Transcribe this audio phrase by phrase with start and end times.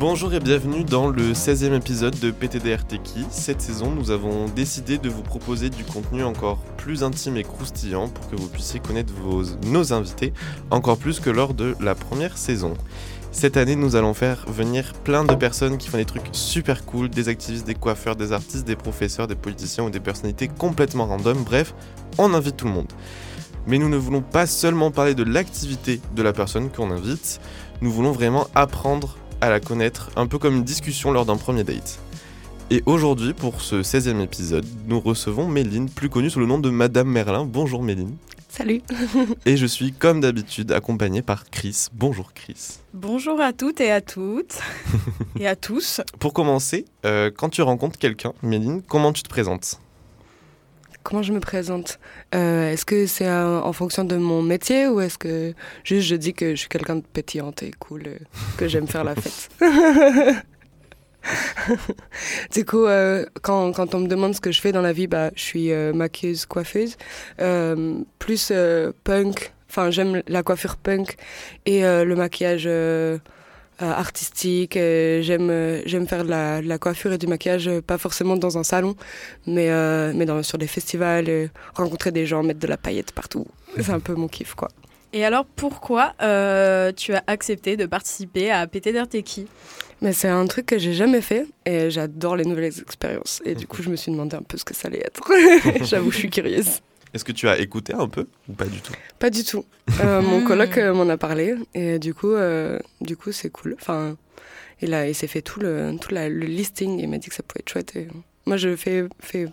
[0.00, 3.26] Bonjour et bienvenue dans le 16e épisode de PTDRTK.
[3.30, 8.08] Cette saison, nous avons décidé de vous proposer du contenu encore plus intime et croustillant
[8.08, 9.12] pour que vous puissiez connaître
[9.66, 10.32] nos invités
[10.70, 12.74] encore plus que lors de la première saison.
[13.32, 17.08] Cette année, nous allons faire venir plein de personnes qui font des trucs super cool,
[17.10, 21.42] des activistes, des coiffeurs, des artistes, des professeurs, des politiciens ou des personnalités complètement random.
[21.42, 21.74] Bref,
[22.18, 22.92] on invite tout le monde.
[23.66, 27.40] Mais nous ne voulons pas seulement parler de l'activité de la personne qu'on invite,
[27.80, 31.64] nous voulons vraiment apprendre à la connaître, un peu comme une discussion lors d'un premier
[31.64, 31.98] date.
[32.70, 36.68] Et aujourd'hui, pour ce 16e épisode, nous recevons Méline, plus connue sous le nom de
[36.68, 37.44] Madame Merlin.
[37.44, 38.16] Bonjour Méline.
[38.48, 38.82] Salut.
[39.46, 41.86] et je suis comme d'habitude accompagné par Chris.
[41.92, 42.78] Bonjour Chris.
[42.92, 44.58] Bonjour à toutes et à toutes
[45.40, 46.00] et à tous.
[46.18, 49.80] Pour commencer, euh, quand tu rencontres quelqu'un, Méline, comment tu te présentes?
[51.02, 51.98] Comment je me présente?
[52.34, 55.54] Euh, Est-ce que c'est en fonction de mon métier ou est-ce que
[55.84, 58.18] juste je dis que je suis quelqu'un de pétillante et cool, euh,
[58.56, 59.48] que j'aime faire la fête?
[62.52, 65.06] Du coup, euh, quand, quand, on me demande ce que je fais dans la vie,
[65.08, 66.96] bah, je suis maquilleuse, coiffeuse,
[68.18, 68.52] plus
[69.04, 69.52] punk.
[69.68, 71.16] Enfin, j'aime la coiffure punk
[71.66, 73.18] et le maquillage euh,
[73.78, 74.76] artistique.
[74.76, 78.36] Euh, j'aime euh, j'aime faire de la, de la, coiffure et du maquillage, pas forcément
[78.36, 78.94] dans un salon,
[79.46, 79.68] mais
[80.14, 83.46] mais dans, sur des festivals, rencontrer des gens, mettre de la paillette partout.
[83.76, 84.68] C'est un peu mon kiff, quoi.
[85.12, 86.14] Et alors, pourquoi
[86.96, 89.46] tu as accepté de participer à PTDRTK
[90.00, 93.42] mais c'est un truc que j'ai jamais fait et j'adore les nouvelles expériences.
[93.44, 95.28] Et du coup, je me suis demandé un peu ce que ça allait être.
[95.84, 96.80] J'avoue, je suis curieuse.
[97.14, 98.92] Est-ce que tu as écouté un peu ou pas du tout?
[99.18, 99.64] Pas du tout.
[100.00, 103.76] Euh, mon coloc euh, m'en a parlé et du coup, euh, du coup, c'est cool.
[103.80, 104.16] Enfin,
[104.80, 107.34] il a, il s'est fait tout le, tout le listing et il m'a dit que
[107.34, 107.96] ça pouvait être chouette.
[107.96, 108.08] Et
[108.46, 109.46] moi, je fais, fais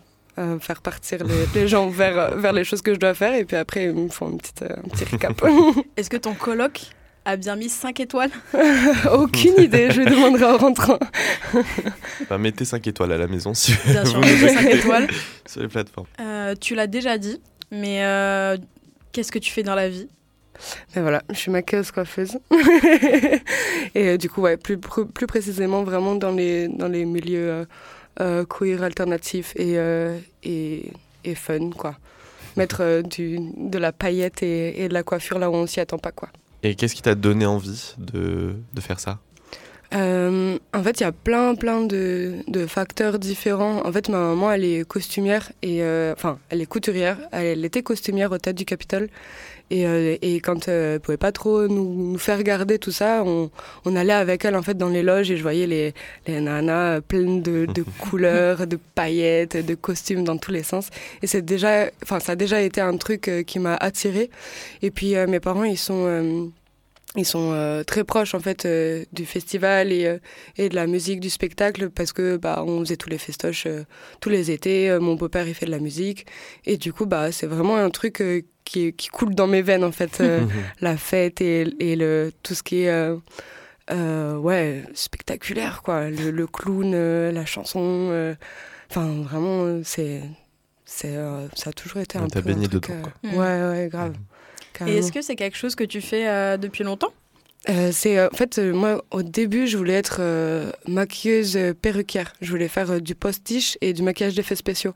[0.59, 1.19] faire partir
[1.55, 4.09] les, gens vers, vers les choses que je dois faire et puis après, ils me
[4.09, 5.41] font une petite, un petit recap.
[5.97, 6.89] Est-ce que ton coloc
[7.25, 8.31] a bien mis 5 étoiles
[9.11, 10.99] Aucune idée, je demanderai en rentrant.
[12.29, 15.07] Bah, mettez 5 étoiles à la maison si bien vous sûr, 5 étoiles.
[15.45, 16.07] sur les plateformes.
[16.59, 17.39] tu l'as déjà dit,
[17.71, 18.57] mais euh,
[19.11, 20.07] qu'est-ce que tu fais dans la vie?
[20.93, 22.37] Ben voilà, je suis maquilleuse coiffeuse.
[23.95, 27.67] et euh, du coup, ouais, plus, plus précisément, vraiment dans les, dans les milieux
[28.21, 29.75] euh, queer alternatifs et,
[30.43, 30.91] et,
[31.23, 31.97] et, fun, quoi.
[32.55, 35.97] Mettre du, de la paillette et, et, de la coiffure là où on s'y attend
[35.97, 36.29] pas, quoi.
[36.65, 39.19] Et qu'est-ce qui t'a donné envie de, de faire ça?
[39.93, 43.85] Euh, en fait, il y a plein, plein de, de, facteurs différents.
[43.85, 47.19] En fait, ma maman, elle est costumière et euh, enfin, elle est couturière.
[47.31, 49.09] Elle, était costumière au Tête du Capitole.
[49.71, 53.49] Et, euh, et quand elle pouvait pas trop nous, nous, faire garder tout ça, on,
[53.85, 55.93] on, allait avec elle en fait dans les loges et je voyais les,
[56.27, 60.89] les nanas pleines de, de couleurs, de paillettes, de costumes dans tous les sens.
[61.21, 64.29] Et c'est déjà, enfin, ça a déjà été un truc qui m'a attirée.
[64.81, 66.51] Et puis mes parents, ils sont
[67.17, 70.17] ils sont euh, très proches en fait euh, du festival et, euh,
[70.57, 73.67] et, de la musique du spectacle parce que bah on faisait tous les festoches
[74.19, 76.25] tous les étés mon beau-père il fait de la musique
[76.65, 78.21] et du coup bah c'est vraiment un truc
[78.65, 80.21] qui, qui, coule dans mes veines en fait
[80.81, 83.11] la fête et, et, le tout ce qui est
[83.89, 86.91] ouais spectaculaire quoi le, le clown
[87.29, 88.35] la chanson
[88.89, 90.23] enfin vraiment c'est
[90.83, 91.15] c'est
[91.55, 93.31] ça a toujours été un peu baigné dedans quoi.
[93.31, 94.15] ouais ouais grave
[94.85, 97.13] et est-ce que c'est quelque chose que tu fais euh, depuis longtemps?
[97.67, 100.21] Euh, c'est euh, en fait moi au début je voulais être
[100.87, 102.33] maquilleuse perruquière.
[102.41, 104.93] Je voulais faire du postiche et du maquillage d'effets spéciaux.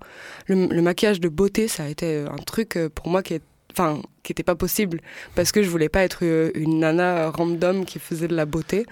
[0.47, 3.41] Le, maquillage de beauté ça a été un truc pour moi qui est
[3.71, 5.01] enfin qui était pas possible
[5.35, 6.23] parce que je voulais pas être
[6.55, 8.85] une nana random qui faisait de la beauté.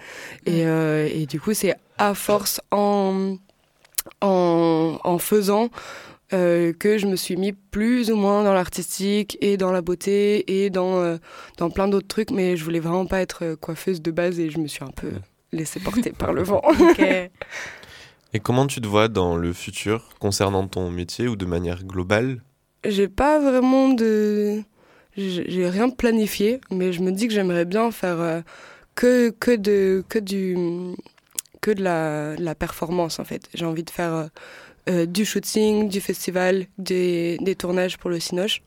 [0.46, 3.38] Et, et du coup c'est à force en
[4.22, 5.70] en, en faisant
[6.34, 10.64] euh, que je me suis mis plus ou moins dans l'artistique et dans la beauté
[10.66, 11.18] et dans, euh,
[11.58, 14.50] dans plein d'autres trucs, mais je voulais vraiment pas être euh, coiffeuse de base et
[14.50, 15.12] je me suis un peu
[15.54, 16.62] laissée porter par le vent.
[18.34, 22.42] Et comment tu te vois dans le futur concernant ton métier ou de manière globale?
[22.86, 24.64] J'ai pas vraiment de.
[25.16, 28.44] J'ai rien planifié, mais je me dis que j'aimerais bien faire
[28.98, 30.56] que, que, de, que, du,
[31.62, 33.50] que de la, performance en fait.
[33.54, 34.30] J'ai envie de faire
[34.90, 38.62] euh, du shooting, du festival, des, des tournages pour le Cinoche.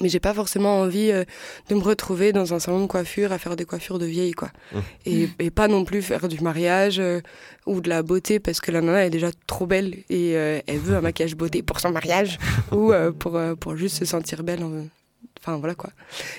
[0.00, 1.24] Mais j'ai pas forcément envie euh,
[1.70, 4.50] de me retrouver dans un salon de coiffure à faire des coiffures de vieilles, quoi.
[4.72, 4.78] Mmh.
[5.06, 7.20] Et, et, pas non plus faire du mariage euh,
[7.66, 10.96] ou de la beauté parce que la nana est déjà trop belle et elle veut
[10.96, 12.38] un maquillage beauté pour son mariage
[12.72, 14.62] ou pour, pour juste se sentir belle
[15.40, 15.90] Enfin voilà quoi.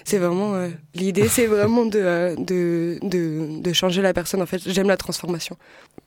[0.03, 4.41] C'est vraiment euh, l'idée, c'est vraiment de, euh, de, de, de, changer la personne.
[4.41, 5.57] En fait, j'aime la transformation.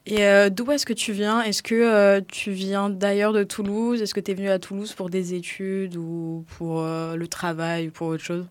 [0.06, 1.42] Et euh, d'où est-ce que tu viens?
[1.42, 4.02] Est-ce que tu viens d'ailleurs de Toulouse?
[4.02, 7.90] Est-ce que tu es venu à Toulouse pour des études ou pour le travail ou
[7.90, 8.46] pour autre chose?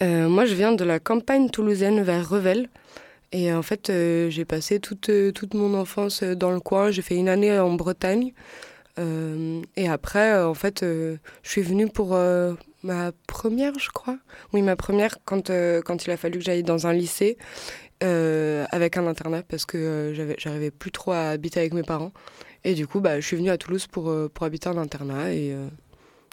[0.00, 2.68] Moi, je viens de la campagne toulousaine vers Revel.
[3.32, 3.92] Et en fait,
[4.28, 6.90] j'ai passé toute, toute mon enfance dans le coin.
[6.90, 8.32] J'ai fait une année en Bretagne.
[8.96, 12.16] et après, en fait, je suis venue pour
[12.82, 14.18] ma première, je crois.
[14.52, 15.50] Oui, ma première, quand,
[15.84, 17.36] quand il a fallu que j'aille dans un lycée.
[18.00, 22.12] avec un internat parce que j'avais j'arrivais plus trop à habiter avec mes parents
[22.62, 25.52] et du coup bah je suis venue à Toulouse pour, pour habiter en internat et,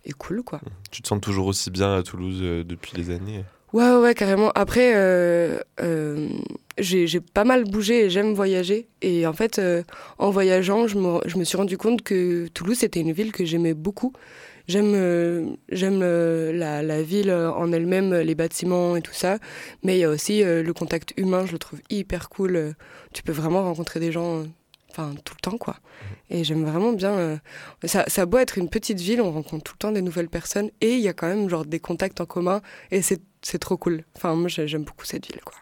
[0.05, 0.61] et cool quoi.
[0.91, 3.43] Tu te sens toujours aussi bien à Toulouse depuis des années?
[3.75, 4.51] Ouais, ouais, carrément.
[4.55, 6.29] Après, euh, euh,
[6.77, 8.87] j'ai pas mal bougé et j'aime voyager.
[9.01, 9.83] Et en fait, euh,
[10.17, 13.43] en voyageant, je me, je me, suis rendu compte que Toulouse, c'était une ville que
[13.43, 14.13] j'aimais beaucoup.
[14.67, 19.37] J'aime j'aime la, la, ville en elle-même, les bâtiments et tout ça.
[19.83, 22.73] Mais il y a aussi le contact humain, je le trouve hyper cool.
[23.13, 24.43] Tu peux vraiment rencontrer des gens
[24.89, 25.77] enfin tout le temps quoi.
[26.29, 27.39] Et j'aime vraiment bien.
[27.83, 30.71] ça, ça a être une petite ville, on rencontre tout le temps des nouvelles personnes
[30.81, 32.61] et il y a quand même genre des contacts en commun
[32.91, 34.03] et c'est c'est trop cool.
[34.15, 35.55] Enfin, moi, j'aime beaucoup cette ville, quoi.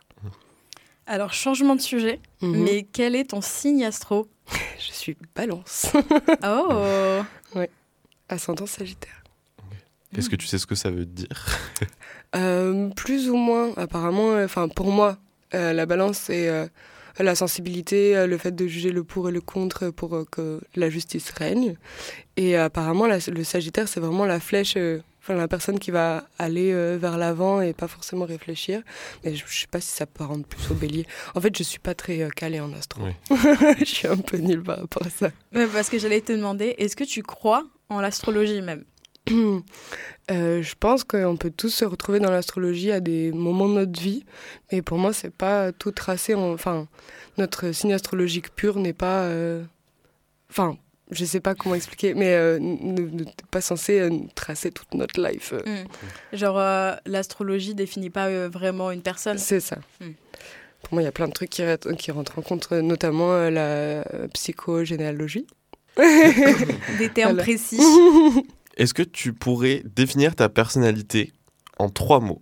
[1.05, 2.63] Alors, changement de sujet, mhm.
[2.63, 4.29] mais quel est ton signe astro?
[4.79, 5.87] Je suis balance.
[6.43, 7.21] oh
[7.55, 7.69] Ouais,
[8.29, 9.23] ascendant sagittaire.
[10.17, 11.59] Est-ce que tu sais ce que ça veut dire
[12.35, 15.17] euh, Plus ou moins, apparemment, euh, enfin, pour moi,
[15.55, 16.69] euh, la balance, c'est
[17.19, 21.31] la sensibilité, le fait de juger le pour et le contre pour que la justice
[21.31, 21.75] règne.
[22.37, 24.77] Et apparemment, le sagittaire, c'est vraiment la flèche
[25.23, 28.81] enfin, la personne qui va aller euh, vers l'avant et pas forcément réfléchir.
[29.23, 31.05] Mais je, ne sais pas si ça peut rendre plus au bélier.
[31.33, 33.01] En fait, je suis pas très calé euh, calée en astro.
[33.79, 35.31] je suis un peu nulle par rapport à ça.
[35.71, 37.63] parce que j'allais te demander, est-ce que tu crois
[37.95, 38.83] en l'astrologie même
[39.31, 44.01] euh, je pense qu'on peut tous se retrouver dans l'astrologie à des moments de notre
[44.01, 44.25] vie,
[44.69, 46.35] mais pour moi, c'est pas tout tracé.
[46.35, 46.89] Enfin,
[47.37, 49.29] notre signe astrologique pur n'est pas.
[50.49, 50.77] Enfin,
[51.13, 55.53] je sais pas comment expliquer, mais euh, ne, pas censé euh, tracer toute notre life.
[55.53, 55.83] Euh.
[55.83, 56.37] Mm.
[56.37, 59.37] Genre, l'astrologie définit pas vraiment une personne.
[59.37, 59.77] C'est ça.
[59.99, 60.11] Mm.
[60.83, 61.63] Pour moi, il y a plein de trucs qui,
[61.97, 64.03] qui rentrent en compte, notamment la
[64.33, 65.47] psychogénéalogie.
[65.97, 67.79] Des termes précis.
[68.77, 71.31] Est-ce que tu pourrais définir ta personnalité
[71.77, 72.41] en trois mots?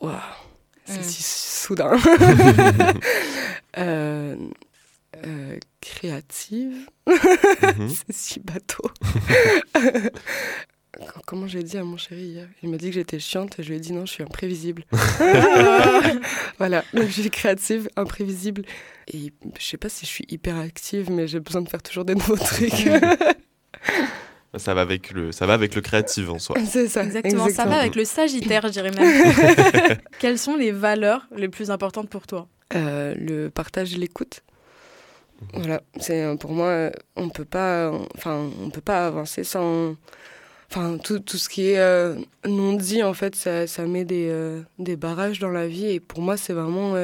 [0.00, 0.14] Waouh,
[0.84, 1.02] c'est mm.
[1.02, 1.96] si soudain.
[5.24, 6.88] Euh, créative.
[7.06, 7.88] Mhm.
[8.06, 8.90] c'est si bateau.
[11.26, 12.48] Comment j'ai dit à mon chéri hier?
[12.62, 14.84] Il m'a dit que j'étais chiante et je lui ai dit non, je suis imprévisible.
[16.58, 18.62] voilà, donc je suis créative, imprévisible.
[19.12, 22.04] Et je sais pas si je suis hyper active, mais j'ai besoin de faire toujours
[22.04, 22.72] des nouveaux trucs.
[24.56, 26.56] ça va avec le, ça va avec le créatif en soi.
[26.66, 27.04] C'est ça.
[27.04, 27.48] Exactement.
[27.48, 29.98] Ça va avec le Sagittaire, je dirais même.
[30.18, 32.48] Quelles sont les valeurs les plus importantes pour toi?
[32.74, 34.42] Euh, Le partage et l'écoute.
[35.52, 39.94] Voilà, c'est euh, pour moi, euh, on peut pas, enfin, on peut pas avancer sans,
[40.70, 42.16] enfin, tout, tout ce qui est euh,
[42.46, 44.32] non dit en fait, ça, ça met des,
[44.78, 46.94] des barrages dans la vie et pour moi, c'est vraiment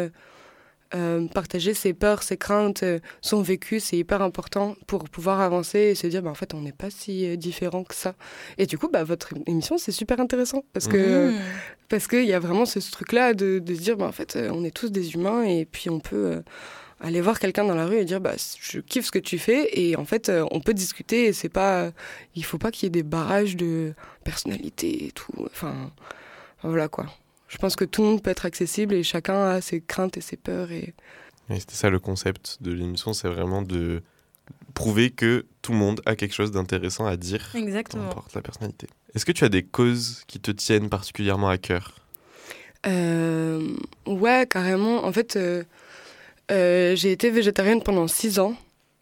[1.33, 2.85] partager ses peurs, ses craintes,
[3.23, 6.61] son vécu, c'est hyper important pour pouvoir avancer et se dire, bah, en fait, on
[6.61, 8.15] n'est pas si différent que ça.
[8.59, 11.35] Et du coup, bah, votre émission, c'est super intéressant parce que mmh.
[11.89, 14.65] parce qu'il y a vraiment ce, truc-là de, de, se dire, bah, en fait, on
[14.65, 16.43] est tous des humains et puis on peut
[17.03, 19.69] aller voir quelqu'un dans la rue et dire bah je kiffe ce que tu fais
[19.73, 21.91] et en fait euh, on peut discuter et c'est pas
[22.37, 23.93] il faut pas qu'il y ait des barrages de
[24.25, 25.33] personnalité et tout.
[25.47, 25.91] Enfin
[26.63, 27.07] voilà quoi.
[27.49, 30.21] Je pense que tout le monde peut être accessible et chacun a ses craintes et
[30.21, 30.95] ses peurs et,
[31.51, 34.03] c'était ça le concept de l'émission c'est vraiment de
[34.73, 38.05] prouver que tout le monde a quelque chose d'intéressant à dire exactement.
[38.05, 38.87] peu importe la personnalité.
[39.15, 41.97] Est-ce que tu as des causes qui te tiennent particulièrement à cœur?
[42.87, 43.75] Euh,
[44.07, 45.05] ouais carrément.
[45.05, 45.65] En fait euh,
[46.53, 48.55] euh, j'ai été végétarienne pendant six ans.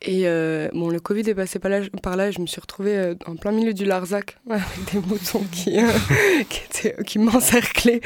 [0.03, 2.61] Et euh, bon, le Covid est passé par là, par là et je me suis
[2.61, 5.79] retrouvée euh, en plein milieu du Larzac avec des moutons qui,
[6.49, 8.01] qui, qui m'encerclaient.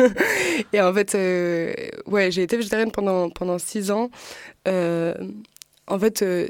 [0.72, 1.14] et en fait,
[2.06, 4.10] ouais, j'ai été végétarienne pendant, pendant six ans
[5.86, 6.48] en fait, euh,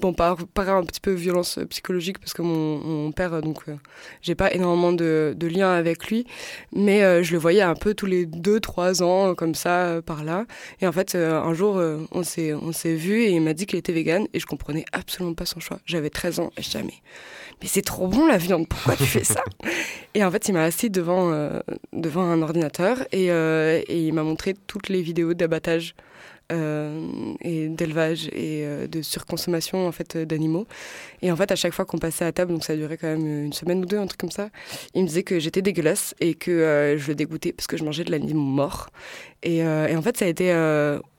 [0.00, 3.74] bon, par, par, un petit peu violence psychologique, parce que mon, mon père, donc, euh,
[4.20, 6.24] j'ai pas énormément de, de liens avec lui,
[6.72, 10.22] mais euh, je le voyais un peu tous les deux, trois ans, comme ça, par
[10.22, 10.46] là.
[10.80, 13.78] Et en fait, un jour, on s'est, on s'est vu et il m'a dit qu'il
[13.78, 15.80] était vegan, et je comprenais absolument pas son choix.
[15.84, 17.02] J'avais 13 ans, et jamais.
[17.60, 19.42] Mais c'est trop bon la viande, pourquoi tu fais ça?
[20.14, 21.32] Et en fait, il m'a assis devant,
[21.92, 26.11] devant un ordinateur et, et il m'a montré toutes les vidéos d'abattage euh,
[27.40, 30.66] et d'élevage et euh, de surconsommation en fait d'animaux.
[31.22, 33.44] Et en fait, à chaque fois qu'on passait à table, donc ça durait quand même
[33.44, 34.50] une semaine ou deux, un truc comme ça,
[34.94, 37.84] il me disait que j'étais dégueulasse et que euh, je le dégoûtais parce que je
[37.84, 38.90] mangeais de l'animal mort.
[39.42, 40.52] Et, et, en fait, ça a été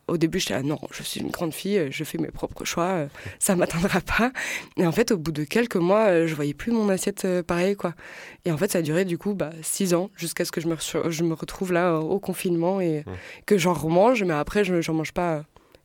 [0.07, 3.07] au début, j'étais là, non, je suis une grande fille, je fais mes propres choix,
[3.39, 4.31] ça m'atteindra pas.
[4.77, 7.93] Et en fait, au bout de quelques mois, je voyais plus mon assiette pareil, quoi.
[8.45, 10.67] Et en fait, ça a duré du coup bah, six ans jusqu'à ce que je
[10.67, 10.75] me,
[11.09, 13.05] je me retrouve là au confinement et
[13.45, 14.23] que j'en remange.
[14.23, 15.43] Mais après, je n'en mange pas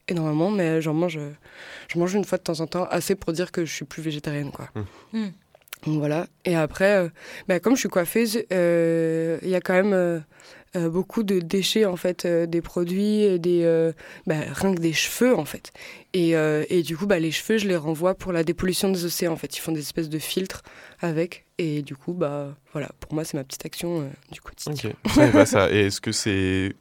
[0.09, 1.19] énormément, mais j'en mange,
[1.89, 4.03] je mange une fois de temps en temps, assez pour dire que je suis plus
[4.03, 4.69] végétarienne, quoi.
[5.13, 5.27] Mmh.
[5.87, 6.27] Donc voilà.
[6.45, 7.09] Et après,
[7.47, 10.19] bah, comme je suis coiffeuse, il y a quand même euh,
[10.75, 13.93] beaucoup de déchets en fait euh, des produits des euh,
[14.27, 15.73] bah, rien que des cheveux en fait.
[16.15, 19.33] Et, et du coup bah, les cheveux je les renvoie pour la dépollution des océans
[19.33, 19.57] en fait.
[19.57, 20.63] Ils font des espèces de filtres
[21.01, 21.45] avec.
[21.59, 22.91] Et du coup bah voilà.
[23.01, 24.91] Pour moi c'est ma petite action du quotidien.
[25.05, 25.33] Ok.
[25.33, 25.71] Pas ça.
[25.71, 26.75] Et est-ce que c'est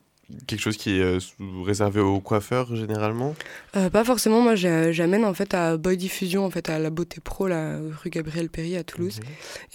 [0.45, 1.19] quelque chose qui est euh,
[1.65, 3.35] réservé aux coiffeurs généralement
[3.75, 4.41] euh, Pas forcément.
[4.41, 8.09] Moi, j'amène en fait à Boy Diffusion, en fait à la Beauté Pro, la rue
[8.09, 9.19] Gabriel Péry à Toulouse.
[9.19, 9.25] Mhm.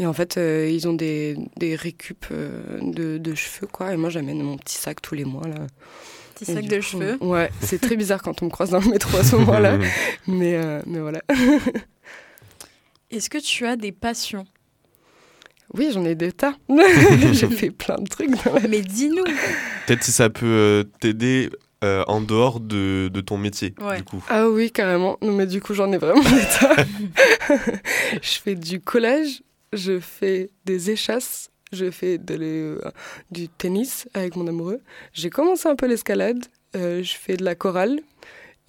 [0.01, 3.93] Et en fait, euh, ils ont des, des récup de, de, cheveux, quoi.
[3.93, 5.67] Et moi, j'amène mon petit sac tous les mois là.
[6.35, 7.17] Petit sac de cheveux.
[7.23, 9.79] Ouais, c'est très bizarre quand on me croise dans le métro à ce moment-là,
[10.27, 11.21] mais mais voilà.
[13.11, 14.47] Est-ce que tu as des passions?
[15.75, 16.55] Oui, j'en ai des tas.
[17.33, 18.31] J'ai fait plein de trucs.
[18.69, 19.25] Mais dis-nous.
[19.87, 21.51] Peut-être si ça peut euh, t'aider
[21.83, 24.23] euh, en dehors de, de, ton métier, du coup.
[24.29, 25.19] Ah oui, carrément.
[25.23, 26.77] Non, mais du coup, j'en ai vraiment des tas.
[28.23, 32.79] je fais du collage, je fais des échasses, je fais de euh,
[33.31, 34.81] du tennis avec mon amoureux.
[35.13, 38.01] J'ai commencé un peu l'escalade, je fais de la chorale,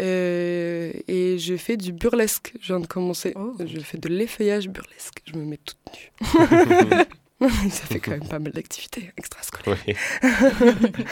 [0.02, 2.54] euh, et je fais du burlesque.
[2.60, 3.34] Je viens de commencer.
[3.36, 3.54] Oh.
[3.64, 5.22] Je fais de l'effeuillage burlesque.
[5.26, 6.12] Je me mets toute nue.
[7.70, 9.78] Ça fait quand même pas mal d'activités extrascolaires.
[9.88, 9.96] Oui.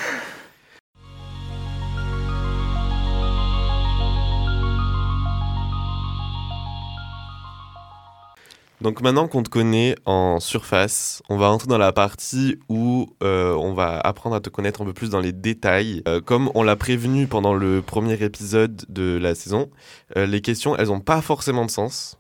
[8.81, 13.53] Donc maintenant qu'on te connaît en surface, on va rentrer dans la partie où euh,
[13.53, 16.01] on va apprendre à te connaître un peu plus dans les détails.
[16.07, 19.69] Euh, comme on l'a prévenu pendant le premier épisode de la saison,
[20.17, 22.17] euh, les questions, elles n'ont pas forcément de sens.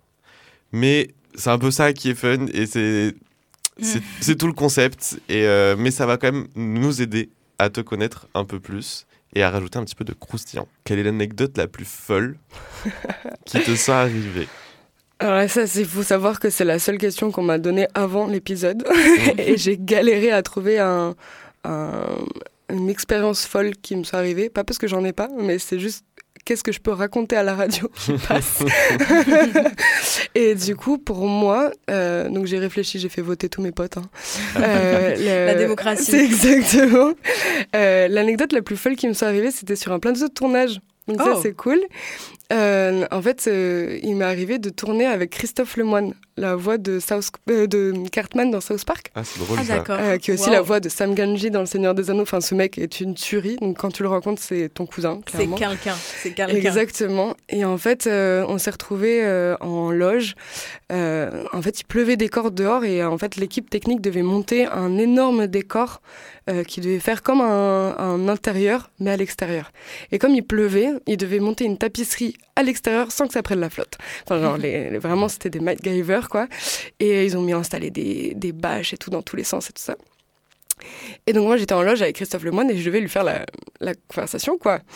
[0.71, 3.15] Mais c'est un peu ça qui est fun et c'est,
[4.21, 5.19] c'est, tout le concept.
[5.29, 9.41] Et, mais ça va quand même nous aider à te connaître un peu plus et
[9.41, 10.67] à rajouter un petit peu de croustillant.
[10.83, 12.37] Quelle est l'anecdote la plus folle
[13.45, 14.47] qui te soit arrivée?
[15.21, 18.83] Alors ça, il faut savoir que c'est la seule question qu'on m'a donnée avant l'épisode.
[19.37, 21.15] et j'ai galéré à trouver un,
[22.69, 24.49] une expérience folle qui me soit arrivée.
[24.49, 26.05] Pas parce que j'en ai pas, mais c'est juste
[26.43, 28.63] qu'est-ce que je peux raconter à la radio qui passe?
[30.35, 33.97] et du coup, pour moi, euh, donc j'ai réfléchi, j'ai fait voter tous mes potes.
[33.97, 34.09] Hein.
[34.57, 36.03] Euh, la démocratie.
[36.03, 37.13] C'est exactement.
[37.75, 40.79] Euh, l'anecdote la plus folle qui me soit arrivée, c'était sur un plein de tournage.
[41.07, 41.39] Donc ça, oh.
[41.41, 41.79] c'est cool.
[42.51, 46.99] Euh, en fait, euh, il m'est arrivé de tourner avec Christophe Lemoine, la voix de,
[46.99, 49.11] South, euh, de Cartman dans South Park.
[49.15, 50.17] Ah, c'est drôle ah, ça.
[50.17, 52.23] qui est aussi la voix de Sam Ganji dans Le Seigneur des Anneaux.
[52.23, 53.55] Enfin, ce mec est une tuerie.
[53.61, 55.21] Donc, quand tu le rencontres, c'est ton cousin.
[55.31, 55.95] C'est quelqu'un.
[55.95, 56.55] C'est quelqu'un.
[56.55, 57.35] Exactement.
[57.49, 60.35] Et en fait, on s'est retrouvés en loge.
[60.89, 64.97] en fait, il pleuvait des cordes dehors et en fait, l'équipe technique devait monter un
[64.97, 66.01] énorme décor
[66.67, 69.71] qui devait faire comme un, un intérieur, mais à l'extérieur.
[70.11, 73.59] Et comme il pleuvait, il devait monter une tapisserie à l'extérieur sans que ça prenne
[73.59, 73.97] la flotte.
[74.23, 76.47] Enfin, genre, les, vraiment, c'était des MacGyver, quoi.
[76.99, 79.69] Et ils ont mis à installer des, des bâches et tout dans tous les sens
[79.69, 79.95] et tout ça.
[81.27, 83.45] Et donc moi j'étais en loge avec Christophe Lemoine et je devais lui faire la,
[83.79, 84.79] la conversation quoi.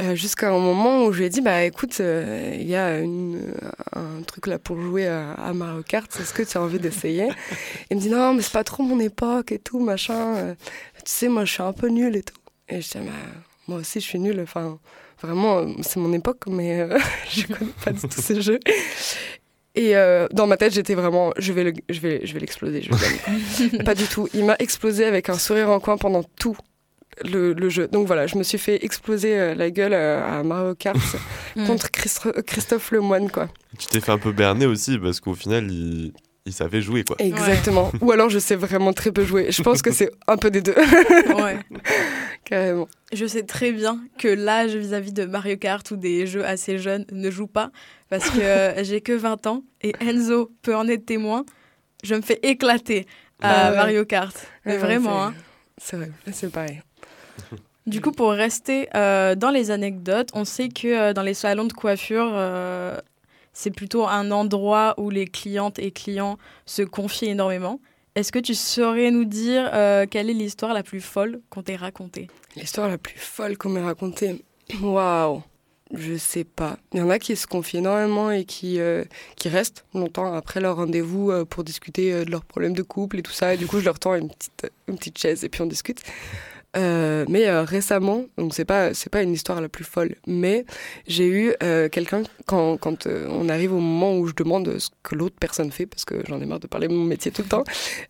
[0.00, 2.98] Euh, jusqu'à un moment où je lui ai dit bah écoute euh, il y a
[2.98, 3.54] une,
[3.94, 7.28] un truc là pour jouer à, Mario Kart, est-ce que tu as envie d'essayer?
[7.90, 10.34] Il me dit non mais c'est pas trop mon époque et tout machin.
[10.36, 10.54] Euh,
[11.04, 12.36] tu sais moi je suis un peu nulle et tout.
[12.68, 13.12] Et je dis bah,
[13.68, 14.40] moi aussi je suis nulle.
[14.40, 14.78] Enfin
[15.22, 16.98] Vraiment, c'est mon époque, mais euh,
[17.30, 18.60] je connais pas du tout ces jeux.
[19.74, 22.88] Et euh, dans ma tête, j'étais vraiment, je vais, je vais, je vais l'exploser.
[23.84, 24.28] pas du tout.
[24.34, 26.56] Il m'a explosé avec un sourire en coin pendant tout
[27.24, 27.88] le, le, jeu.
[27.88, 30.98] Donc voilà, je me suis fait exploser euh, la gueule à Mario Kart
[31.66, 33.48] contre Christophe Lemoine, quoi.
[33.78, 36.12] Tu t'es fait un peu berner aussi parce qu'au final, il,
[36.46, 37.16] il savait jouer quoi.
[37.18, 37.90] Exactement.
[38.00, 39.50] Ou alors je sais vraiment très peu jouer.
[39.50, 40.74] Je pense que c'est un peu des deux.
[41.36, 41.58] ouais.
[42.44, 42.86] Carrément.
[43.12, 47.06] Je sais très bien que l'âge vis-à-vis de Mario Kart ou des jeux assez jeunes
[47.10, 47.70] ne joue pas
[48.10, 51.44] parce que euh, j'ai que 20 ans et Enzo peut en être témoin.
[52.02, 53.06] Je me fais éclater
[53.40, 54.36] à bah Mario Kart.
[54.66, 55.32] Mais vraiment.
[55.78, 56.00] C'est hein.
[56.00, 56.82] vrai, c'est pareil.
[57.86, 61.64] Du coup, pour rester euh, dans les anecdotes, on sait que euh, dans les salons
[61.64, 62.32] de coiffure,
[63.54, 67.80] c'est plutôt un endroit où les clientes et clients se confient énormément.
[68.16, 71.76] Est-ce que tu saurais nous dire euh, quelle est l'histoire la plus folle qu'on t'ait
[71.76, 72.28] racontée?
[72.56, 74.44] L'histoire la plus folle qu'on m'ait racontée
[74.80, 75.42] Waouh
[75.92, 76.78] Je sais pas.
[76.92, 79.04] Il y en a qui se confient énormément et qui, euh,
[79.36, 83.22] qui restent longtemps après leur rendez-vous euh, pour discuter de leurs problèmes de couple et
[83.22, 83.54] tout ça.
[83.54, 86.02] Et du coup, je leur tends une petite, une petite chaise et puis on discute.
[86.76, 90.64] Euh, mais euh, récemment, donc c'est pas c'est pas une histoire la plus folle, mais
[91.06, 94.88] j'ai eu euh, quelqu'un quand quand euh, on arrive au moment où je demande ce
[95.02, 97.42] que l'autre personne fait parce que j'en ai marre de parler de mon métier tout
[97.42, 97.64] le temps.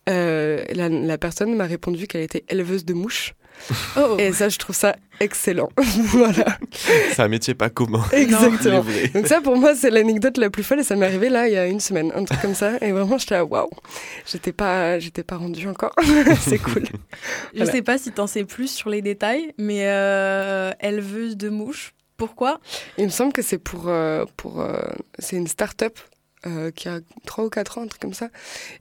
[0.09, 3.35] euh, la, la personne m'a répondu qu'elle était éleveuse de mouches
[3.97, 4.17] Oh.
[4.19, 5.69] et ça je trouve ça excellent.
[5.79, 6.59] voilà,
[7.13, 8.05] C'est un métier pas commun.
[8.13, 8.85] exactement.
[9.15, 11.55] Donc ça pour moi c'est l'anecdote la plus folle et ça m'est arrivé là il
[11.55, 13.71] y a une semaine, un truc comme ça et vraiment j'étais là waouh,
[14.27, 15.95] j'étais pas j'étais pas rendue encore,
[16.41, 16.85] c'est cool.
[17.53, 17.73] Je Voilà.
[17.73, 21.95] sais pas si t'en sais plus sur les détails, mais euh, éleveuse de mouches.
[22.17, 22.61] Pourquoi?
[22.99, 24.77] Il me semble que c'est pour, euh, pour euh,
[25.19, 25.99] c'est une start-up
[26.47, 28.29] euh, qui a 3 ou 4 ans, un truc comme ça,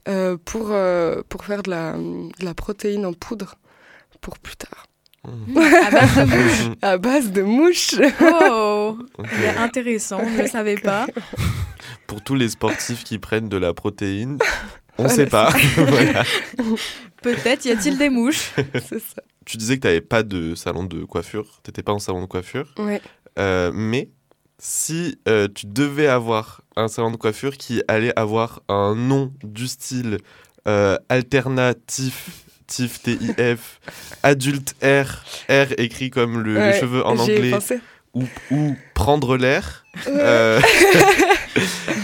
[0.08, 3.56] euh, pour, euh, pour faire de la, de la protéine en poudre
[4.20, 4.86] pour plus tard.
[5.26, 5.56] Mmh.
[5.58, 6.76] À base de mouches.
[6.82, 7.94] À base de mouches.
[8.20, 8.98] Oh,
[9.58, 11.06] intéressant, je ne savais pas.
[12.06, 14.38] Pour tous les sportifs qui prennent de la protéine,
[14.98, 15.50] on Voilà, sait pas.
[15.76, 16.24] Voilà.
[17.22, 18.52] Peut-être y a-t-il des mouches
[18.82, 19.22] ça.
[19.46, 22.20] Tu disais que tu n'avais pas de salon de coiffure, tu n'étais pas en salon
[22.22, 23.00] de coiffure, Ouais.
[23.38, 24.10] Euh, mais
[24.58, 29.66] si euh, tu devais avoir un salon de coiffure qui allait avoir un nom du
[29.66, 30.18] style
[30.68, 33.80] euh, alternatif, TIF, TIF,
[34.22, 37.52] adulte R, R écrit comme le, les Ouais, cheveux en anglais,
[38.14, 40.60] ou, ou prendre l'air, euh,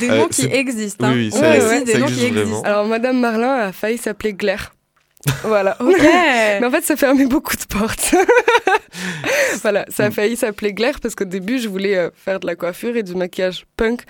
[0.01, 1.07] Des Euh, noms qui existent.
[1.07, 1.13] hein.
[1.15, 2.63] oui, ça- ça des noms qui existe existent.
[2.63, 4.75] Alors, Madame Marlin a failli s'appeler Glaire.
[5.45, 5.77] Voilà.
[5.81, 5.99] Ok.
[6.01, 8.15] Mais en fait, ça fermait beaucoup de portes.
[9.63, 10.07] voilà, ça Mm.
[10.07, 13.03] a failli s'appeler Glaire parce qu'au début, je voulais euh, faire de la coiffure et
[13.03, 14.03] du maquillage punk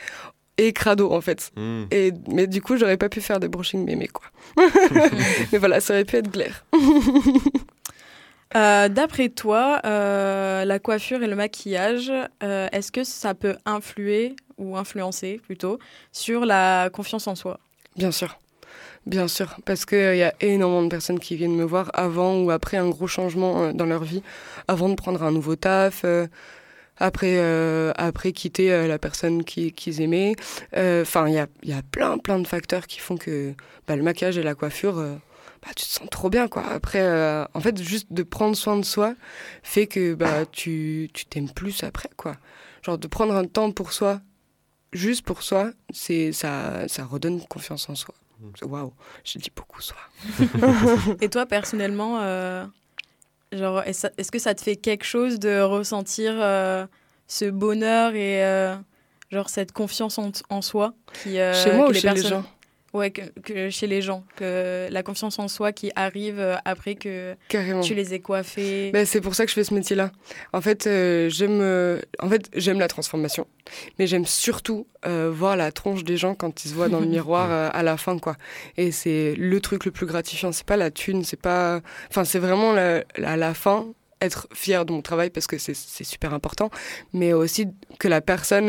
[0.66, 1.50] et crado, en fait.
[1.56, 1.84] hmm.
[1.90, 4.26] Et, mais du coup, j'aurais pas pu faire de brushing mémé, quoi.
[5.52, 6.64] mais voilà, ça aurait pu être Glaire.
[8.56, 12.10] Euh, D'après toi, euh, la coiffure et le maquillage,
[12.42, 15.78] euh, est-ce que ça peut influer ou influencer plutôt
[16.10, 17.60] sur la confiance en soi?
[17.94, 18.40] Bien sûr.
[19.06, 22.50] Bien sûr, parce qu'il y a énormément de personnes qui viennent me voir avant ou
[22.50, 24.22] après un gros changement euh, dans leur vie,
[24.68, 26.26] avant de prendre un nouveau taf, euh,
[27.00, 30.34] après, euh, après quitter euh, la personne qui- qu'ils aimaient.
[30.76, 33.54] Euh, Enfin, il y a, il y a plein, plein de facteurs qui font que
[33.88, 35.14] bah, le maquillage et la coiffure, euh,
[35.62, 36.46] bah, tu te sens trop bien.
[36.48, 36.64] quoi.
[36.66, 39.14] Après, euh, en fait, juste de prendre soin de soi
[39.62, 42.10] fait que bah, tu tu t'aimes plus après.
[42.16, 42.36] quoi.
[42.82, 44.20] Genre de prendre un temps pour soi,
[44.92, 48.14] juste pour soi, c'est ça, ça redonne confiance en soi.
[48.62, 49.98] Waouh, j'ai dit beaucoup soi.
[51.20, 52.64] Et toi, personnellement, euh,
[53.52, 56.86] genre, est-ce est-ce que ça te fait quelque chose de ressentir euh,
[57.30, 58.74] ce bonheur et euh,
[59.30, 62.30] genre cette confiance en, en soi qui, euh, Chez moi que ou chez les personnes-
[62.30, 62.44] gens?
[62.92, 66.96] Ouais, que, que chez les gens, que la confiance en soi qui arrive euh, après
[66.96, 67.82] que Carrément.
[67.82, 68.90] tu les aies coiffés.
[68.92, 70.10] Ben, c'est pour ça que je fais ce métier-là.
[70.52, 71.60] En fait, euh, j'aime,
[72.18, 73.46] en fait, j'aime la transformation,
[74.00, 77.52] mais j'aime surtout voir la tronche des gens quand ils se voient dans le miroir
[77.72, 78.34] à la fin, quoi.
[78.76, 80.50] Et c'est le truc le plus gratifiant.
[80.50, 83.86] C'est pas la thune, c'est pas, enfin, c'est vraiment la, la, la fin
[84.20, 86.70] être fier de mon travail parce que c'est super important,
[87.12, 88.68] mais aussi que la personne.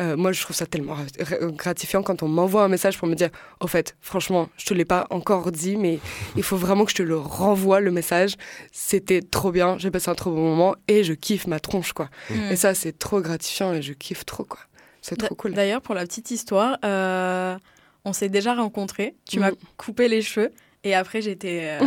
[0.00, 3.14] euh, moi, je trouve ça tellement ra- gratifiant quand on m'envoie un message pour me
[3.14, 6.00] dire, au fait, franchement, je te l'ai pas encore dit, mais
[6.36, 8.34] il faut vraiment que je te le renvoie le message.
[8.72, 12.08] C'était trop bien, j'ai passé un trop bon moment et je kiffe ma tronche, quoi.
[12.30, 12.50] Mm.
[12.50, 14.58] Et ça, c'est trop gratifiant et je kiffe trop, quoi.
[15.00, 15.52] C'est trop cool.
[15.54, 17.56] D'ailleurs, pour la petite histoire, euh,
[18.04, 19.14] on s'est déjà rencontrés.
[19.28, 20.50] Tu m'as coupé les cheveux.
[20.84, 21.78] Et après, j'étais.
[21.80, 21.84] euh,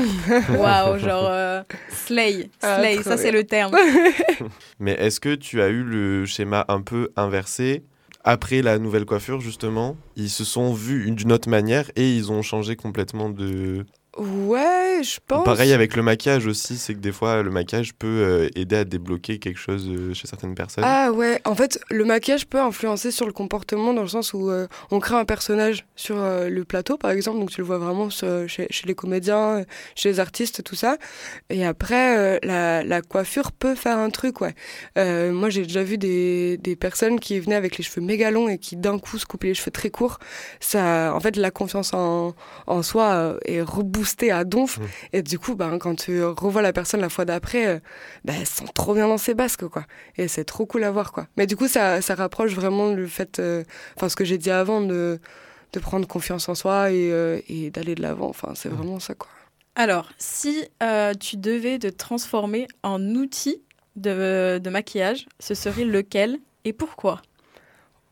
[0.57, 1.27] Waouh, genre.
[1.29, 2.49] euh, slay.
[2.61, 3.75] Ah, Slay, ça, c'est le terme.
[4.79, 7.83] Mais est-ce que tu as eu le schéma un peu inversé
[8.23, 9.97] après la nouvelle coiffure justement?
[10.15, 13.85] Ils se sont vus d'une autre manière et ils ont changé complètement de...
[14.17, 15.43] Ouais, je pense.
[15.45, 18.83] Pareil avec le maquillage aussi, c'est que des fois le maquillage peut euh, aider à
[18.83, 20.83] débloquer quelque chose euh, chez certaines personnes.
[20.85, 24.49] Ah ouais, en fait, le maquillage peut influencer sur le comportement dans le sens où
[24.49, 27.77] euh, on crée un personnage sur euh, le plateau, par exemple, donc tu le vois
[27.77, 29.63] vraiment sur- chez, chez les comédiens,
[29.95, 30.97] chez les artistes, tout ça.
[31.49, 34.55] Et après, euh, la, la coiffure peut faire un truc, ouais.
[34.95, 38.57] Moi, j'ai déjà vu des, des personnes qui venaient avec les cheveux méga longs et
[38.57, 40.19] qui d'un coup se coupaient les cheveux très courts.
[40.59, 42.33] Ça, en fait, la confiance en,
[42.65, 44.79] en soi est reboostée à donf.
[44.79, 44.83] Mm.
[45.13, 47.79] Et du coup, ben, quand tu revois la personne la fois d'après, euh,
[48.25, 49.85] ben, elle se sent trop bien dans ses basques, quoi.
[50.17, 51.27] Et c'est trop cool à voir, quoi.
[51.37, 53.63] Mais du coup, ça, ça rapproche vraiment le fait, euh,
[53.95, 55.19] enfin, ce que j'ai dit avant, de,
[55.73, 58.29] de prendre confiance en soi et, euh, et d'aller de l'avant.
[58.29, 59.29] Enfin, c'est vraiment ça, quoi.
[59.75, 63.61] Alors, si euh, tu devais te transformer en outil
[63.95, 67.21] de, de maquillage, ce serait lequel et pourquoi?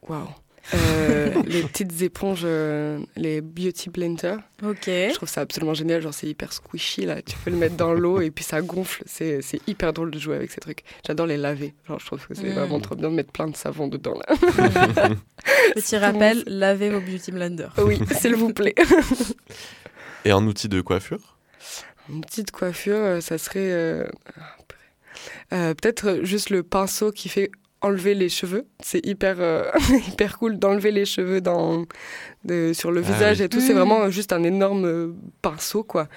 [0.07, 0.27] Waouh.
[0.73, 4.39] Euh, les petites éponges, euh, les beauty blenders.
[4.63, 4.85] Ok.
[4.87, 6.01] Je trouve ça absolument génial.
[6.01, 7.21] Genre, c'est hyper squishy, là.
[7.21, 9.03] Tu peux le mettre dans l'eau et puis ça gonfle.
[9.05, 10.83] C'est c'est hyper drôle de jouer avec ces trucs.
[11.05, 11.75] J'adore les laver.
[11.87, 12.53] Genre, je trouve que c'est Mm.
[12.53, 14.35] vraiment trop bien de mettre plein de savon dedans, là.
[15.75, 17.73] Petit rappel, lavez vos beauty blenders.
[17.77, 18.73] Oui, s'il vous plaît.
[20.25, 21.37] Et en outil de coiffure?
[22.09, 24.07] Une petite coiffure, ça serait
[25.49, 27.51] peut-être juste le pinceau qui fait
[27.85, 28.65] enlever les cheveux.
[28.81, 29.37] C'est hyper,
[30.07, 31.85] hyper cool d'enlever les cheveux dans,
[32.73, 33.61] sur le ah visage et tout.
[33.61, 36.07] C'est vraiment juste un énorme pinceau, quoi.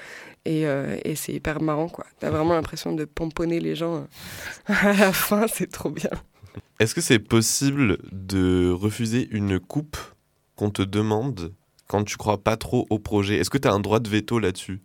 [0.45, 2.07] Et, et c'est hyper marrant, quoi.
[2.21, 4.07] T'as vraiment l'impression de pomponner les gens
[4.67, 6.11] à la fin, c'est trop bien.
[6.81, 9.97] Est-ce que c'est possible de refuser une coupe
[10.55, 11.55] qu'on te demande
[11.89, 13.37] quand tu crois pas trop au projet?
[13.37, 14.81] Est-ce que tu as un droit de veto là-dessus?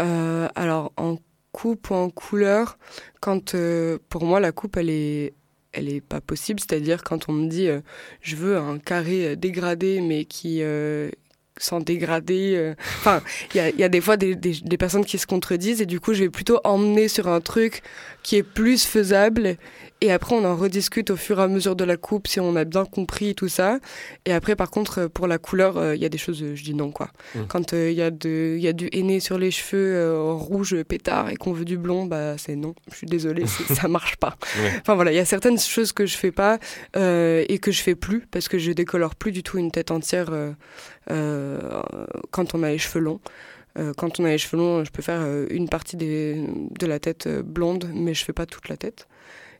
[0.00, 1.18] Euh, Alors, en
[1.52, 2.78] coupe ou en couleur,
[3.20, 5.34] quand euh, pour moi la coupe elle est
[5.72, 7.80] elle est pas possible, c'est-à-dire quand on me dit euh,
[8.20, 10.62] je veux un carré dégradé mais qui
[11.58, 12.74] sans dégrader.
[12.98, 13.22] Enfin,
[13.54, 16.24] il y a, des fois des, des, personnes qui se contredisent et du coup, je
[16.24, 17.82] vais plutôt emmener sur un truc
[18.22, 19.56] qui est plus faisable
[20.00, 22.54] et après, on en rediscute au fur et à mesure de la coupe si on
[22.54, 23.80] a bien compris tout ça.
[24.26, 26.74] Et après, par contre, pour la couleur, euh, il y a des choses, je dis
[26.74, 27.10] non, quoi.
[27.34, 27.40] Mmh.
[27.48, 28.10] Quand il euh, y, a
[28.58, 32.06] y a du henné sur les cheveux euh, rouge pétard et qu'on veut du blond,
[32.06, 32.74] bah, c'est non.
[32.92, 33.44] Je suis désolée,
[33.74, 34.36] ça marche pas.
[34.80, 36.58] Enfin voilà, il y a certaines choses que je fais pas
[36.94, 40.30] et que je fais plus parce que je décolore plus du tout une tête entière
[41.08, 43.20] quand on a les cheveux longs.
[43.96, 46.44] quand on a les cheveux longs, je peux faire une partie des,
[46.78, 49.08] de la tête blonde, mais je fais pas toute la tête.